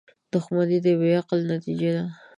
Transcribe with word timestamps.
•دښمني 0.31 0.77
د 0.85 0.87
بې 0.99 1.09
عقلۍ 1.19 1.41
نتیجه 1.53 1.89
ده. 1.95 2.03